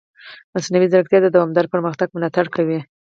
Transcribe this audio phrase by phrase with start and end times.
[0.53, 2.79] مصنوعي ځیرکتیا د دوامدار پرمختګ ملاتړ کوي.